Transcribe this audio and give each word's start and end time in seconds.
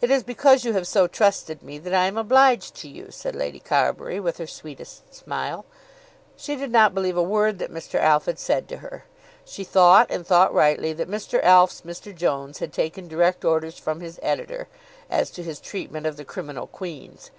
"It 0.00 0.12
is 0.12 0.22
because 0.22 0.64
you 0.64 0.74
have 0.74 0.86
so 0.86 1.08
trusted 1.08 1.60
me 1.60 1.76
that 1.78 1.92
I 1.92 2.06
am 2.06 2.16
obliged 2.16 2.76
to 2.76 2.88
you," 2.88 3.08
said 3.10 3.34
Lady 3.34 3.58
Carbury 3.58 4.20
with 4.20 4.38
her 4.38 4.46
sweetest 4.46 5.12
smile. 5.12 5.64
She 6.36 6.54
did 6.54 6.70
not 6.70 6.94
believe 6.94 7.16
a 7.16 7.20
word 7.20 7.58
that 7.58 7.72
Mr. 7.74 7.98
Alf 7.98 8.26
had 8.26 8.38
said 8.38 8.68
to 8.68 8.76
her. 8.76 9.06
She 9.44 9.64
thought, 9.64 10.08
and 10.08 10.24
thought 10.24 10.54
rightly, 10.54 10.92
that 10.92 11.10
Mr. 11.10 11.42
Alf's 11.42 11.80
Mr. 11.80 12.14
Jones 12.14 12.60
had 12.60 12.72
taken 12.72 13.08
direct 13.08 13.44
orders 13.44 13.76
from 13.76 13.98
his 13.98 14.20
editor, 14.22 14.68
as 15.10 15.32
to 15.32 15.42
his 15.42 15.58
treatment 15.58 16.06
of 16.06 16.16
the 16.16 16.24
"Criminal 16.24 16.68
Queens." 16.68 17.32